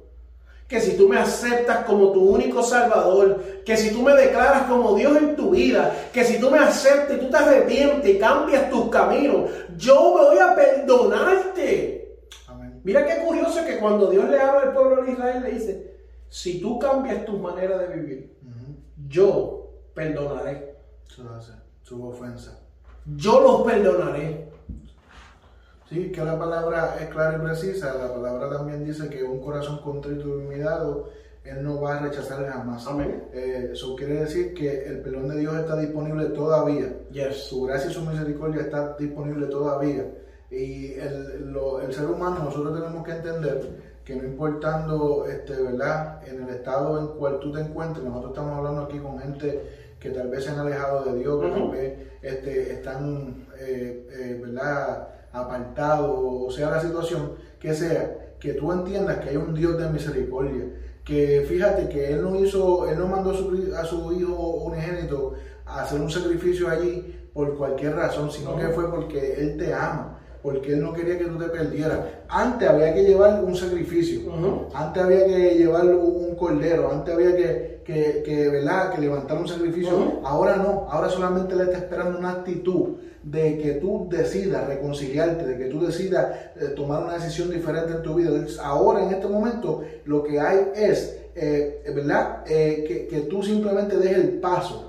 Que 0.68 0.82
si 0.82 0.98
tú 0.98 1.08
me 1.08 1.18
aceptas 1.18 1.86
como 1.86 2.12
tu 2.12 2.28
único 2.28 2.62
salvador, 2.62 3.42
que 3.64 3.78
si 3.78 3.90
tú 3.90 4.02
me 4.02 4.12
declaras 4.12 4.64
como 4.64 4.94
Dios 4.94 5.16
en 5.16 5.36
tu 5.36 5.52
vida, 5.52 6.10
que 6.12 6.24
si 6.24 6.38
tú 6.38 6.50
me 6.50 6.58
aceptas 6.58 7.16
y 7.16 7.20
tú 7.20 7.30
te 7.30 7.38
arrepientes 7.38 8.10
y 8.10 8.18
cambias 8.18 8.68
tus 8.68 8.90
caminos, 8.90 9.48
yo 9.78 9.98
voy 10.10 10.38
a 10.38 10.54
perdonarte. 10.54 12.18
Mira 12.84 13.06
qué 13.06 13.24
curioso 13.24 13.64
que 13.64 13.78
cuando 13.78 14.10
Dios 14.10 14.28
le 14.28 14.38
habla 14.38 14.60
al 14.60 14.72
pueblo 14.74 15.02
de 15.02 15.12
Israel, 15.12 15.42
le 15.42 15.52
dice, 15.52 15.99
si 16.30 16.60
tú 16.60 16.78
cambias 16.78 17.24
tu 17.26 17.36
manera 17.38 17.76
de 17.76 17.96
vivir, 17.96 18.36
yo 19.08 19.68
perdonaré. 19.94 20.76
Su 21.82 22.06
ofensa. 22.06 22.56
Yo 23.16 23.40
los 23.40 23.62
perdonaré. 23.62 24.48
Sí, 25.88 26.12
que 26.12 26.24
la 26.24 26.38
palabra 26.38 26.96
es 27.00 27.08
clara 27.08 27.36
y 27.36 27.40
precisa. 27.40 27.92
La 27.94 28.14
palabra 28.14 28.48
también 28.48 28.84
dice 28.84 29.08
que 29.08 29.24
un 29.24 29.40
corazón 29.40 29.78
contrito 29.78 30.28
y 30.28 30.30
humillado, 30.30 31.10
Él 31.42 31.64
no 31.64 31.80
va 31.80 31.96
a 31.96 32.02
rechazar 32.02 32.48
jamás. 32.48 32.86
Amén. 32.86 33.24
Eh, 33.32 33.70
eso 33.72 33.96
quiere 33.96 34.20
decir 34.20 34.54
que 34.54 34.84
el 34.84 35.00
perdón 35.00 35.30
de 35.30 35.38
Dios 35.40 35.56
está 35.56 35.76
disponible 35.76 36.26
todavía. 36.26 36.96
Yes. 37.10 37.48
Su 37.48 37.62
gracia 37.62 37.90
y 37.90 37.94
su 37.94 38.02
misericordia 38.02 38.62
está 38.62 38.96
disponible 38.96 39.46
todavía. 39.46 40.06
Y 40.50 40.94
el, 40.94 41.54
el 41.82 41.92
ser 41.94 42.06
humano, 42.06 42.44
nosotros 42.44 42.74
tenemos 42.74 43.04
que 43.04 43.12
entender 43.12 43.90
que 44.04 44.16
no 44.16 44.24
importando, 44.24 45.26
este, 45.26 45.54
¿verdad? 45.62 46.20
En 46.26 46.42
el 46.42 46.48
estado 46.48 46.98
en 46.98 47.18
cual 47.18 47.38
tú 47.38 47.52
te 47.52 47.60
encuentres, 47.60 48.04
nosotros 48.04 48.32
estamos 48.32 48.58
hablando 48.58 48.82
aquí 48.82 48.98
con 48.98 49.18
gente 49.20 49.62
que 50.00 50.10
tal 50.10 50.28
vez 50.28 50.44
se 50.44 50.50
han 50.50 50.58
alejado 50.58 51.04
de 51.04 51.18
Dios, 51.20 51.40
que 51.40 51.50
tal 51.50 51.70
vez 51.70 51.98
este, 52.22 52.72
están, 52.72 53.46
eh, 53.58 54.08
eh, 54.10 54.40
¿verdad? 54.44 55.08
Apartados, 55.32 56.10
o 56.12 56.50
sea 56.50 56.70
la 56.70 56.80
situación 56.80 57.34
que 57.60 57.72
sea, 57.72 58.34
que 58.40 58.54
tú 58.54 58.72
entiendas 58.72 59.18
que 59.18 59.30
hay 59.30 59.36
un 59.36 59.54
Dios 59.54 59.78
de 59.78 59.88
misericordia, 59.90 60.64
que 61.04 61.46
fíjate 61.48 61.88
que 61.88 62.12
Él 62.12 62.22
no 62.22 62.34
hizo, 62.34 62.88
Él 62.88 62.98
no 62.98 63.06
mandó 63.06 63.30
a 63.30 63.34
su, 63.34 63.74
a 63.76 63.84
su 63.84 64.12
hijo 64.12 64.34
unigénito 64.34 65.34
a 65.66 65.82
hacer 65.82 66.00
un 66.00 66.10
sacrificio 66.10 66.68
allí 66.68 67.16
por 67.32 67.56
cualquier 67.56 67.94
razón, 67.94 68.30
sino 68.30 68.56
que 68.56 68.68
fue 68.68 68.90
porque 68.90 69.34
Él 69.34 69.56
te 69.56 69.72
ama 69.72 70.19
porque 70.42 70.72
Él 70.72 70.82
no 70.82 70.92
quería 70.92 71.18
que 71.18 71.26
tú 71.26 71.38
te 71.38 71.48
perdieras. 71.48 71.98
Antes 72.28 72.68
había 72.68 72.94
que 72.94 73.04
llevar 73.04 73.44
un 73.44 73.54
sacrificio, 73.54 74.20
antes 74.74 75.02
había 75.02 75.26
que 75.26 75.54
llevar 75.56 75.86
un 75.86 76.34
cordero, 76.36 76.90
antes 76.90 77.14
había 77.14 77.36
que, 77.36 77.80
que, 77.84 78.22
que, 78.24 78.62
que 78.94 79.00
levantar 79.00 79.38
un 79.38 79.48
sacrificio. 79.48 80.20
Ahora 80.24 80.56
no, 80.56 80.86
ahora 80.90 81.08
solamente 81.08 81.54
le 81.56 81.64
está 81.64 81.78
esperando 81.78 82.18
una 82.18 82.32
actitud 82.32 82.96
de 83.22 83.58
que 83.58 83.72
tú 83.72 84.08
decidas 84.10 84.66
reconciliarte, 84.66 85.46
de 85.46 85.58
que 85.58 85.66
tú 85.66 85.84
decidas 85.84 86.26
eh, 86.56 86.68
tomar 86.74 87.04
una 87.04 87.14
decisión 87.14 87.50
diferente 87.50 87.92
en 87.92 88.02
tu 88.02 88.14
vida. 88.14 88.30
Ahora, 88.62 89.04
en 89.04 89.10
este 89.10 89.26
momento, 89.26 89.82
lo 90.06 90.22
que 90.22 90.40
hay 90.40 90.70
es, 90.74 91.18
eh, 91.34 91.82
¿verdad? 91.94 92.44
Eh, 92.46 92.84
que, 92.88 93.06
que 93.08 93.20
tú 93.26 93.42
simplemente 93.42 93.96
dejes 93.98 94.18
el 94.18 94.40
paso. 94.40 94.86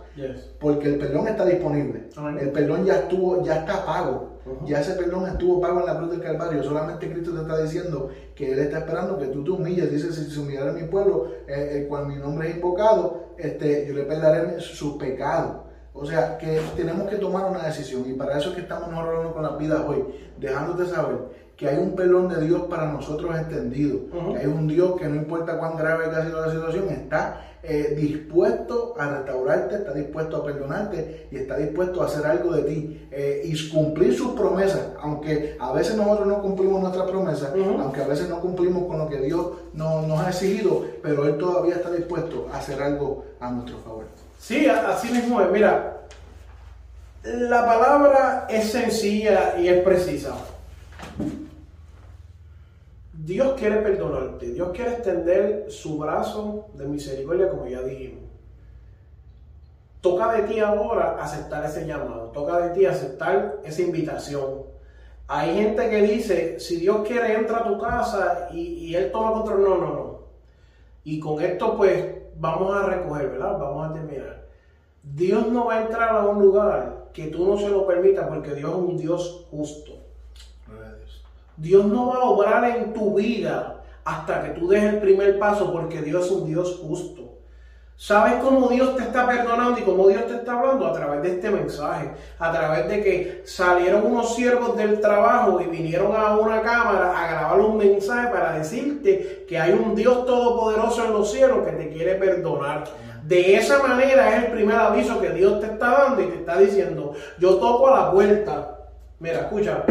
Porque 0.59 0.87
el 0.89 0.97
perdón 0.97 1.27
está 1.27 1.45
disponible. 1.45 2.03
El 2.39 2.51
perdón 2.51 2.85
ya 2.85 2.95
estuvo, 2.95 3.43
ya 3.43 3.59
está 3.59 3.85
pago. 3.85 4.30
Ya 4.65 4.81
ese 4.81 4.93
perdón 4.93 5.27
estuvo 5.27 5.61
pago 5.61 5.81
en 5.81 5.85
la 5.85 5.97
cruz 5.97 6.11
del 6.11 6.21
Calvario. 6.21 6.63
Solamente 6.63 7.11
Cristo 7.11 7.31
te 7.31 7.41
está 7.41 7.61
diciendo 7.61 8.09
que 8.35 8.51
Él 8.51 8.59
está 8.59 8.79
esperando 8.79 9.17
que 9.17 9.27
tú 9.27 9.43
te 9.43 9.51
humilles. 9.51 9.91
Dice, 9.91 10.11
si 10.11 10.29
se 10.29 10.39
humillara 10.39 10.71
mi 10.71 10.83
pueblo, 10.83 11.27
eh, 11.47 11.69
eh, 11.73 11.85
cuando 11.87 12.09
mi 12.09 12.15
nombre 12.15 12.49
es 12.49 12.55
invocado, 12.55 13.27
este, 13.37 13.85
yo 13.87 13.93
le 13.93 14.03
perdonaré 14.03 14.59
sus 14.59 14.97
pecados. 14.97 15.57
O 15.93 16.05
sea, 16.05 16.37
que 16.37 16.61
tenemos 16.75 17.09
que 17.09 17.17
tomar 17.17 17.45
una 17.45 17.63
decisión. 17.65 18.03
Y 18.07 18.13
para 18.13 18.37
eso 18.37 18.49
es 18.49 18.55
que 18.55 18.61
estamos 18.61 18.89
hablando 18.93 19.33
con 19.33 19.43
la 19.43 19.57
vida 19.57 19.85
hoy. 19.85 20.05
Dejándote 20.39 20.85
saber 20.85 21.17
que 21.57 21.69
hay 21.69 21.77
un 21.77 21.95
perdón 21.95 22.27
de 22.29 22.41
Dios 22.41 22.63
para 22.63 22.91
nosotros 22.91 23.37
extendido. 23.37 23.99
que 24.31 24.39
hay 24.39 24.47
un 24.47 24.67
Dios 24.67 24.99
que 24.99 25.07
no 25.07 25.15
importa 25.15 25.59
cuán 25.59 25.77
grave 25.77 26.05
haya 26.05 26.25
sido 26.25 26.41
la 26.41 26.51
situación, 26.51 26.89
está 26.89 27.50
eh, 27.63 27.95
dispuesto 27.95 28.95
a 28.97 29.07
restaurarte, 29.17 29.75
está 29.75 29.93
dispuesto 29.93 30.37
a 30.37 30.45
perdonarte 30.45 31.27
y 31.31 31.37
está 31.37 31.57
dispuesto 31.57 32.01
a 32.01 32.07
hacer 32.07 32.25
algo 32.25 32.53
de 32.53 32.63
ti 32.63 33.07
eh, 33.11 33.41
y 33.43 33.69
cumplir 33.69 34.17
sus 34.17 34.33
promesas, 34.33 34.81
aunque 34.99 35.55
a 35.59 35.71
veces 35.71 35.95
nosotros 35.95 36.27
no 36.27 36.41
cumplimos 36.41 36.81
nuestras 36.81 37.09
promesas, 37.09 37.53
aunque 37.53 38.01
a 38.01 38.07
veces 38.07 38.29
no 38.29 38.39
cumplimos 38.39 38.87
con 38.87 38.97
lo 38.97 39.07
que 39.07 39.17
Dios 39.17 39.47
nos 39.73 40.19
ha 40.19 40.29
exigido, 40.29 40.85
pero 41.03 41.27
Él 41.27 41.37
todavía 41.37 41.75
está 41.75 41.91
dispuesto 41.91 42.49
a 42.51 42.57
hacer 42.57 42.81
algo 42.81 43.25
a 43.39 43.51
nuestro 43.51 43.77
favor. 43.79 44.05
Sí, 44.39 44.65
así 44.65 45.11
mismo 45.11 45.39
es. 45.39 45.51
Mira, 45.51 46.07
la 47.23 47.65
palabra 47.65 48.47
es 48.49 48.71
sencilla 48.71 49.55
y 49.59 49.67
es 49.67 49.83
precisa. 49.83 50.33
Dios 53.23 53.53
quiere 53.53 53.77
perdonarte, 53.77 54.47
Dios 54.47 54.71
quiere 54.73 54.93
extender 54.93 55.65
su 55.69 55.99
brazo 55.99 56.69
de 56.73 56.87
misericordia 56.87 57.49
como 57.49 57.67
ya 57.67 57.81
dijimos. 57.83 58.23
Toca 60.01 60.33
de 60.33 60.43
ti 60.43 60.59
ahora 60.59 61.17
aceptar 61.21 61.63
ese 61.63 61.85
llamado, 61.85 62.31
toca 62.31 62.59
de 62.59 62.69
ti 62.71 62.87
aceptar 62.87 63.59
esa 63.63 63.81
invitación. 63.83 64.63
Hay 65.27 65.53
gente 65.55 65.87
que 65.87 66.01
dice, 66.01 66.59
si 66.59 66.77
Dios 66.77 67.07
quiere, 67.07 67.35
entra 67.35 67.59
a 67.59 67.63
tu 67.67 67.77
casa 67.77 68.49
y, 68.51 68.95
Él 68.95 69.11
toma 69.11 69.33
control. 69.33 69.61
No, 69.61 69.77
no, 69.77 69.93
no. 69.93 70.19
Y 71.03 71.19
con 71.19 71.41
esto 71.43 71.77
pues 71.77 72.03
vamos 72.37 72.75
a 72.75 72.87
recoger, 72.87 73.29
¿verdad? 73.29 73.59
Vamos 73.59 73.87
a 73.87 73.93
terminar. 73.93 74.47
Dios 75.03 75.47
no 75.47 75.65
va 75.65 75.75
a 75.75 75.81
entrar 75.83 76.15
a 76.15 76.25
un 76.25 76.41
lugar 76.41 77.09
que 77.13 77.27
tú 77.27 77.45
no 77.45 77.57
se 77.57 77.69
lo 77.69 77.85
permitas 77.85 78.27
porque 78.27 78.55
Dios 78.55 78.71
es 78.71 78.77
un 78.77 78.97
Dios 78.97 79.47
justo. 79.51 80.00
Dios 81.61 81.85
no 81.85 82.07
va 82.07 82.15
a 82.15 82.23
obrar 82.23 82.63
en 82.65 82.91
tu 82.91 83.13
vida 83.13 83.83
hasta 84.03 84.41
que 84.41 84.59
tú 84.59 84.67
des 84.67 84.83
el 84.83 84.97
primer 84.97 85.37
paso 85.37 85.71
porque 85.71 86.01
Dios 86.01 86.25
es 86.25 86.31
un 86.31 86.47
Dios 86.47 86.79
justo. 86.81 87.21
¿Sabes 87.95 88.33
cómo 88.41 88.67
Dios 88.67 88.95
te 88.95 89.03
está 89.03 89.27
perdonando 89.27 89.79
y 89.79 89.83
cómo 89.83 90.07
Dios 90.07 90.25
te 90.25 90.33
está 90.33 90.57
hablando? 90.57 90.87
A 90.87 90.93
través 90.93 91.21
de 91.21 91.33
este 91.33 91.51
mensaje, 91.51 92.09
a 92.39 92.51
través 92.51 92.87
de 92.87 93.03
que 93.03 93.43
salieron 93.45 94.07
unos 94.07 94.33
siervos 94.33 94.75
del 94.75 94.99
trabajo 94.99 95.61
y 95.61 95.65
vinieron 95.65 96.15
a 96.15 96.35
una 96.35 96.63
cámara 96.63 97.15
a 97.15 97.27
grabar 97.31 97.59
un 97.59 97.77
mensaje 97.77 98.29
para 98.29 98.57
decirte 98.57 99.45
que 99.47 99.59
hay 99.59 99.73
un 99.73 99.93
Dios 99.93 100.25
todopoderoso 100.25 101.05
en 101.05 101.13
los 101.13 101.31
cielos 101.31 101.63
que 101.63 101.73
te 101.73 101.89
quiere 101.89 102.15
perdonar. 102.15 102.85
De 103.23 103.55
esa 103.55 103.83
manera 103.83 104.35
es 104.35 104.45
el 104.45 104.51
primer 104.51 104.77
aviso 104.77 105.21
que 105.21 105.29
Dios 105.29 105.59
te 105.59 105.67
está 105.67 105.91
dando 105.91 106.23
y 106.23 106.25
te 106.25 106.37
está 106.37 106.57
diciendo, 106.57 107.13
yo 107.37 107.57
toco 107.57 107.87
a 107.89 107.99
la 107.99 108.11
puerta. 108.11 108.79
Mira, 109.19 109.41
escucha, 109.41 109.83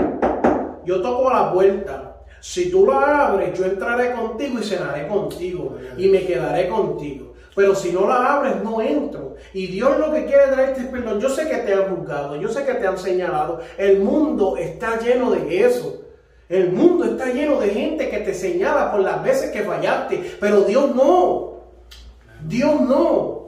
yo 0.84 1.00
toco 1.00 1.30
la 1.30 1.52
puerta. 1.52 2.16
Si 2.40 2.70
tú 2.70 2.86
la 2.86 3.28
abres, 3.28 3.58
yo 3.58 3.66
entraré 3.66 4.12
contigo 4.12 4.58
y 4.58 4.64
cenaré 4.64 5.06
contigo 5.06 5.76
y 5.96 6.08
me 6.08 6.24
quedaré 6.24 6.68
contigo. 6.68 7.34
Pero 7.54 7.74
si 7.74 7.92
no 7.92 8.08
la 8.08 8.36
abres, 8.36 8.62
no 8.62 8.80
entro. 8.80 9.34
Y 9.52 9.66
Dios 9.66 9.98
lo 9.98 10.12
que 10.12 10.24
quiere 10.24 10.46
traerte 10.46 10.80
es 10.80 10.86
perdón. 10.86 11.20
Yo 11.20 11.28
sé 11.28 11.48
que 11.48 11.56
te 11.56 11.74
han 11.74 11.94
juzgado, 11.94 12.36
yo 12.36 12.48
sé 12.48 12.64
que 12.64 12.74
te 12.74 12.86
han 12.86 12.96
señalado. 12.96 13.60
El 13.76 14.00
mundo 14.00 14.56
está 14.56 14.98
lleno 14.98 15.30
de 15.30 15.64
eso. 15.66 16.02
El 16.48 16.72
mundo 16.72 17.04
está 17.04 17.26
lleno 17.26 17.60
de 17.60 17.68
gente 17.68 18.08
que 18.10 18.18
te 18.18 18.34
señala 18.34 18.90
por 18.90 19.00
las 19.00 19.22
veces 19.22 19.50
que 19.50 19.62
fallaste. 19.62 20.36
Pero 20.40 20.62
Dios 20.62 20.94
no. 20.94 21.60
Dios 22.46 22.80
no. 22.80 23.39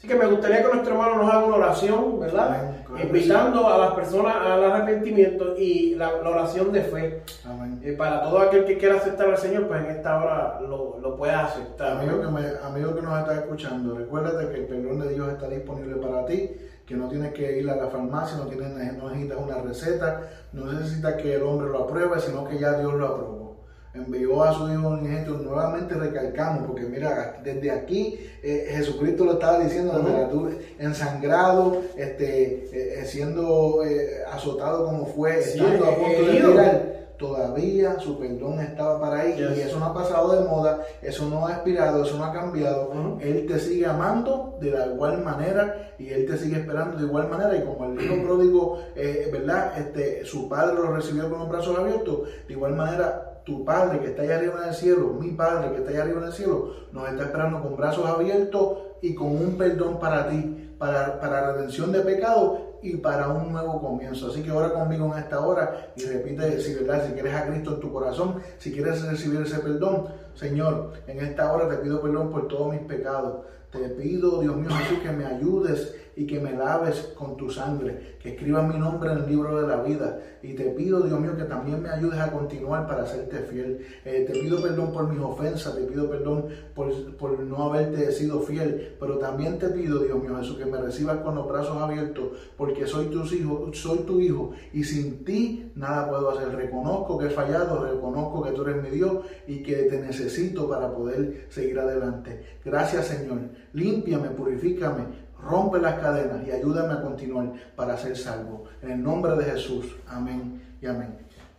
Así 0.00 0.08
que 0.08 0.14
me 0.14 0.24
gustaría 0.24 0.62
que 0.62 0.68
nuestro 0.72 0.94
hermano 0.94 1.16
nos 1.16 1.30
haga 1.30 1.44
una 1.44 1.56
oración, 1.56 2.20
¿verdad? 2.20 2.72
Invitando 3.02 3.68
a 3.68 3.76
las 3.76 3.92
personas 3.92 4.34
al 4.34 4.64
arrepentimiento 4.64 5.54
y 5.58 5.94
la, 5.94 6.14
oración 6.14 6.72
de 6.72 6.84
fe. 6.84 7.22
Amén. 7.44 7.82
Y 7.84 7.92
para 7.92 8.22
todo 8.22 8.38
aquel 8.38 8.64
que 8.64 8.78
quiera 8.78 8.96
aceptar 8.96 9.28
al 9.28 9.36
Señor, 9.36 9.68
pues 9.68 9.84
en 9.84 9.90
esta 9.90 10.18
hora 10.18 10.58
lo, 10.62 10.98
lo 11.02 11.16
pueda 11.18 11.44
aceptar. 11.44 11.98
Amigo 11.98 12.18
que, 12.18 12.28
me, 12.28 12.40
amigo 12.64 12.94
que 12.94 13.02
nos 13.02 13.18
está 13.18 13.34
escuchando, 13.34 13.94
recuérdate 13.94 14.48
que 14.48 14.60
el 14.60 14.66
perdón 14.68 15.00
de 15.00 15.12
Dios 15.12 15.28
está 15.34 15.48
disponible 15.48 15.96
para 15.96 16.24
ti, 16.24 16.50
que 16.86 16.94
no 16.94 17.06
tienes 17.06 17.34
que 17.34 17.58
ir 17.58 17.68
a 17.68 17.76
la 17.76 17.88
farmacia, 17.88 18.38
no, 18.38 18.46
tienes, 18.46 18.70
no 18.96 19.10
necesitas 19.10 19.36
una 19.36 19.58
receta, 19.58 20.22
no 20.54 20.72
necesitas 20.72 21.16
que 21.16 21.34
el 21.34 21.42
hombre 21.42 21.68
lo 21.68 21.84
apruebe, 21.84 22.18
sino 22.20 22.48
que 22.48 22.58
ya 22.58 22.72
Dios 22.78 22.94
lo 22.94 23.06
aprobó. 23.06 23.49
Envió 23.94 24.42
a 24.44 24.52
su 24.52 24.70
Hijo 24.70 24.88
unigénito, 24.88 25.32
nuevamente 25.32 25.94
recalcamos, 25.94 26.66
porque 26.66 26.82
mira, 26.82 27.40
desde 27.42 27.70
aquí 27.70 28.18
eh, 28.42 28.68
Jesucristo 28.76 29.24
lo 29.24 29.32
estaba 29.34 29.58
diciendo, 29.58 30.50
ensangrado, 30.78 31.82
este, 31.96 33.00
eh, 33.00 33.04
siendo 33.04 33.84
eh, 33.84 34.22
azotado 34.30 34.86
como 34.86 35.06
fue, 35.06 35.40
estando 35.40 35.86
a 35.86 35.96
punto 35.96 36.24
de 36.24 36.40
tirar 36.40 36.99
todavía 37.20 38.00
su 38.00 38.18
perdón 38.18 38.60
estaba 38.60 38.98
para 38.98 39.20
ahí 39.20 39.36
y 39.38 39.60
eso 39.60 39.78
no 39.78 39.84
ha 39.84 39.94
pasado 39.94 40.32
de 40.32 40.48
moda, 40.48 40.80
eso 41.02 41.28
no 41.28 41.46
ha 41.46 41.52
expirado, 41.52 42.02
eso 42.02 42.16
no 42.16 42.24
ha 42.24 42.32
cambiado. 42.32 42.90
Él 43.20 43.46
te 43.46 43.58
sigue 43.58 43.84
amando 43.84 44.56
de 44.58 44.70
la 44.70 44.86
igual 44.86 45.22
manera 45.22 45.92
y 45.98 46.08
Él 46.08 46.26
te 46.26 46.38
sigue 46.38 46.56
esperando 46.56 46.96
de 46.96 47.04
igual 47.04 47.28
manera 47.28 47.54
y 47.54 47.62
como 47.62 47.84
el 47.84 48.02
hijo 48.02 48.22
pródigo, 48.24 48.78
eh, 48.96 49.28
¿verdad? 49.30 49.78
Este, 49.78 50.24
su 50.24 50.48
padre 50.48 50.76
lo 50.76 50.96
recibió 50.96 51.28
con 51.28 51.40
los 51.40 51.48
brazos 51.50 51.78
abiertos, 51.78 52.20
de 52.48 52.54
igual 52.54 52.74
manera 52.74 53.42
tu 53.44 53.64
Padre 53.64 54.00
que 54.00 54.08
está 54.08 54.22
allá 54.22 54.36
arriba 54.36 54.60
en 54.62 54.68
el 54.68 54.74
cielo, 54.74 55.16
mi 55.18 55.32
Padre 55.32 55.70
que 55.70 55.78
está 55.78 55.90
allá 55.90 56.02
arriba 56.02 56.20
en 56.20 56.26
el 56.26 56.32
cielo, 56.32 56.72
nos 56.92 57.08
está 57.08 57.24
esperando 57.24 57.62
con 57.62 57.76
brazos 57.76 58.06
abiertos 58.06 58.78
y 59.02 59.14
con 59.14 59.28
un 59.28 59.56
perdón 59.56 59.98
para 59.98 60.28
ti, 60.28 60.74
para, 60.78 61.18
para 61.20 61.52
redención 61.52 61.90
de 61.90 62.00
pecado 62.00 62.69
y 62.82 62.96
para 62.96 63.28
un 63.28 63.52
nuevo 63.52 63.80
comienzo. 63.80 64.28
Así 64.28 64.42
que 64.42 64.50
ora 64.50 64.72
conmigo 64.72 65.12
en 65.12 65.22
esta 65.22 65.40
hora 65.40 65.92
y 65.96 66.04
repite 66.04 66.60
si, 66.60 66.74
¿verdad? 66.74 67.06
si 67.06 67.12
quieres 67.12 67.34
a 67.34 67.46
Cristo 67.46 67.74
en 67.74 67.80
tu 67.80 67.92
corazón, 67.92 68.40
si 68.58 68.72
quieres 68.72 69.02
recibir 69.02 69.40
ese 69.42 69.58
perdón. 69.58 70.08
Señor, 70.34 70.92
en 71.06 71.20
esta 71.20 71.52
hora 71.52 71.68
te 71.68 71.76
pido 71.76 72.00
perdón 72.00 72.30
por 72.30 72.48
todos 72.48 72.72
mis 72.72 72.82
pecados. 72.82 73.44
Te 73.70 73.88
pido, 73.90 74.40
Dios 74.40 74.56
mío 74.56 74.70
Jesús, 74.70 74.98
que 74.98 75.10
me 75.12 75.24
ayudes 75.24 75.94
y 76.20 76.26
que 76.26 76.38
me 76.38 76.52
laves 76.52 77.14
con 77.16 77.34
tu 77.34 77.48
sangre, 77.48 78.18
que 78.20 78.32
escribas 78.32 78.68
mi 78.68 78.78
nombre 78.78 79.10
en 79.10 79.20
el 79.20 79.26
libro 79.26 79.58
de 79.58 79.66
la 79.66 79.82
vida. 79.82 80.20
Y 80.42 80.52
te 80.52 80.64
pido, 80.64 81.00
Dios 81.00 81.18
mío, 81.18 81.34
que 81.34 81.44
también 81.44 81.80
me 81.80 81.88
ayudes 81.88 82.20
a 82.20 82.30
continuar 82.30 82.86
para 82.86 83.06
serte 83.06 83.38
fiel. 83.38 83.86
Eh, 84.04 84.26
te 84.30 84.38
pido 84.38 84.60
perdón 84.60 84.92
por 84.92 85.08
mis 85.08 85.18
ofensas, 85.18 85.74
te 85.74 85.80
pido 85.84 86.10
perdón 86.10 86.44
por, 86.74 87.16
por, 87.16 87.40
no 87.40 87.64
haberte 87.64 88.12
sido 88.12 88.40
fiel, 88.40 88.96
pero 89.00 89.16
también 89.16 89.58
te 89.58 89.68
pido, 89.68 90.00
Dios 90.00 90.22
mío 90.22 90.36
Jesús, 90.36 90.58
que 90.58 90.66
me 90.66 90.76
recibas 90.76 91.20
con 91.20 91.36
los 91.36 91.48
brazos 91.48 91.78
abiertos, 91.78 92.32
porque 92.54 92.86
soy 92.86 93.06
tu 93.06 93.24
hijo, 93.24 93.70
soy 93.72 94.00
tu 94.00 94.20
hijo, 94.20 94.50
y 94.74 94.84
sin 94.84 95.24
ti 95.24 95.72
nada 95.74 96.06
puedo 96.10 96.32
hacer. 96.32 96.54
Reconozco 96.54 97.16
que 97.16 97.28
he 97.28 97.30
fallado, 97.30 97.82
reconozco 97.82 98.42
que 98.42 98.50
tú 98.50 98.62
eres 98.64 98.82
mi 98.82 98.90
Dios 98.90 99.24
y 99.46 99.62
que 99.62 99.84
te 99.84 99.98
necesito 99.98 100.68
para 100.68 100.92
poder 100.92 101.46
seguir 101.48 101.78
adelante. 101.78 102.58
Gracias, 102.62 103.06
Señor. 103.06 103.38
Límpiame, 103.72 104.28
purifícame, 104.30 105.29
rompe 105.42 105.78
las 105.78 106.00
cadenas 106.00 106.46
y 106.46 106.50
ayúdame 106.50 106.94
a 106.94 107.02
continuar 107.02 107.52
para 107.76 107.96
ser 107.96 108.16
salvo. 108.16 108.64
En 108.82 108.90
el 108.90 109.02
nombre 109.02 109.34
de 109.36 109.44
Jesús. 109.44 109.96
Amén 110.08 110.60
y 110.80 110.86
amén. 110.86 111.16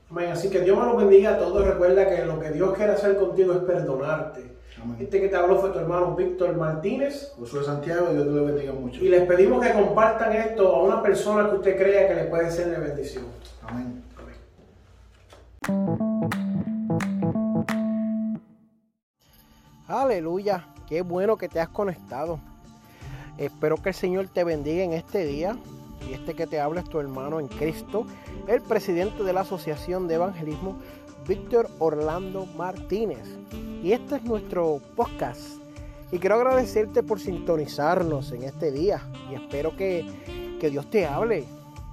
Amén. 0.09 0.31
Así 0.31 0.49
que 0.49 0.61
Dios 0.61 0.77
me 0.77 0.85
lo 0.85 0.97
bendiga 0.97 1.31
a 1.31 1.37
todos. 1.37 1.65
Recuerda 1.65 2.07
que 2.07 2.25
lo 2.25 2.39
que 2.39 2.51
Dios 2.51 2.73
quiere 2.75 2.93
hacer 2.93 3.17
contigo 3.17 3.53
es 3.53 3.59
perdonarte. 3.59 4.57
Amén. 4.81 4.97
Este 4.99 5.21
que 5.21 5.27
te 5.27 5.35
habló 5.35 5.57
fue 5.59 5.69
tu 5.69 5.79
hermano 5.79 6.15
Víctor 6.15 6.55
Martínez. 6.55 7.33
Josué 7.37 7.63
Santiago, 7.63 8.11
Dios 8.11 8.25
te 8.25 8.31
lo 8.31 8.45
bendiga 8.45 8.73
mucho. 8.73 9.03
Y 9.03 9.09
les 9.09 9.23
pedimos 9.23 9.65
que 9.65 9.73
compartan 9.73 10.33
esto 10.33 10.75
a 10.75 10.83
una 10.83 11.01
persona 11.01 11.49
que 11.49 11.55
usted 11.55 11.77
crea 11.77 12.07
que 12.07 12.15
le 12.15 12.23
puede 12.25 12.51
ser 12.51 12.69
de 12.69 12.79
bendición. 12.79 13.25
Amén. 13.67 14.01
Aleluya, 19.87 20.67
qué 20.87 21.01
bueno 21.01 21.37
que 21.37 21.49
te 21.49 21.59
has 21.59 21.69
conectado. 21.69 22.39
Espero 23.37 23.77
que 23.77 23.89
el 23.89 23.95
Señor 23.95 24.27
te 24.27 24.43
bendiga 24.43 24.83
en 24.83 24.93
este 24.93 25.25
día. 25.25 25.57
Y 26.09 26.13
este 26.13 26.33
que 26.33 26.47
te 26.47 26.59
habla 26.59 26.81
es 26.81 26.89
tu 26.89 26.99
hermano 26.99 27.39
en 27.39 27.47
Cristo, 27.47 28.05
el 28.47 28.61
presidente 28.61 29.23
de 29.23 29.33
la 29.33 29.41
Asociación 29.41 30.07
de 30.07 30.15
Evangelismo, 30.15 30.77
Víctor 31.27 31.69
Orlando 31.79 32.45
Martínez. 32.57 33.27
Y 33.83 33.91
este 33.91 34.15
es 34.15 34.23
nuestro 34.23 34.81
podcast. 34.95 35.61
Y 36.11 36.17
quiero 36.19 36.35
agradecerte 36.35 37.03
por 37.03 37.19
sintonizarnos 37.19 38.31
en 38.31 38.43
este 38.43 38.71
día. 38.71 39.01
Y 39.31 39.35
espero 39.35 39.75
que, 39.77 40.57
que 40.59 40.69
Dios 40.69 40.89
te 40.89 41.05
hable. 41.05 41.45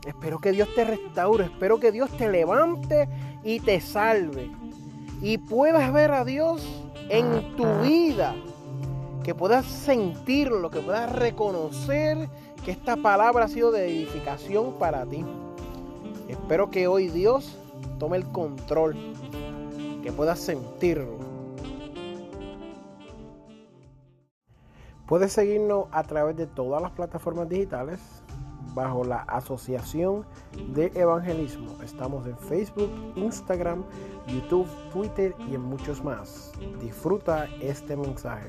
Espero 0.07 0.39
que 0.39 0.53
Dios 0.53 0.69
te 0.75 0.85
restaure. 0.85 1.45
Espero 1.45 1.79
que 1.79 1.93
Dios 1.93 2.11
te 2.17 2.29
levante 2.29 3.09
y 3.45 3.61
te 3.61 3.81
salve. 3.81 4.51
Y 5.23 5.39
puedas 5.39 5.93
ver 5.93 6.13
a 6.13 6.25
Dios 6.25 6.67
en 7.09 7.57
tu 7.57 7.65
vida 7.83 8.35
que 9.29 9.35
puedas 9.35 9.67
sentirlo, 9.67 10.71
que 10.71 10.81
puedas 10.81 11.15
reconocer 11.15 12.31
que 12.65 12.71
esta 12.71 12.97
palabra 12.97 13.45
ha 13.45 13.49
sido 13.49 13.71
de 13.71 13.87
edificación 13.87 14.79
para 14.79 15.05
ti. 15.05 15.23
Espero 16.31 16.71
que 16.71 16.89
hoy 16.89 17.09
Dios 17.09 17.55
tome 17.99 18.17
el 18.17 18.25
control, 18.25 18.97
que 20.03 20.13
puedas 20.13 20.39
sentirlo. 20.39 21.19
Puedes 25.07 25.35
seguirnos 25.35 25.89
a 25.93 26.05
través 26.05 26.35
de 26.35 26.47
todas 26.47 26.81
las 26.81 26.93
plataformas 26.93 27.51
digitales 27.51 28.01
bajo 28.73 29.05
la 29.05 29.25
Asociación 29.25 30.25
de 30.73 30.91
Evangelismo. 30.95 31.77
Estamos 31.83 32.27
en 32.27 32.39
Facebook, 32.39 32.91
Instagram, 33.17 33.85
YouTube, 34.27 34.69
Twitter 34.91 35.35
y 35.51 35.55
en 35.55 35.61
muchos 35.61 36.03
más. 36.03 36.51
Disfruta 36.81 37.47
este 37.61 37.95
mensaje. 37.95 38.49